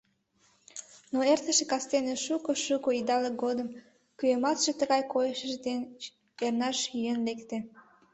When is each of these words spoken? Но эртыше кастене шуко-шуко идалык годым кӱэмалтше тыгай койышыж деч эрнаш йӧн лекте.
Но 1.11 1.19
эртыше 1.33 1.65
кастене 1.71 2.15
шуко-шуко 2.25 2.89
идалык 2.99 3.35
годым 3.43 3.67
кӱэмалтше 4.17 4.71
тыгай 4.79 5.01
койышыж 5.13 5.53
деч 5.65 5.99
эрнаш 6.43 6.77
йӧн 7.03 7.19
лекте. 7.27 7.57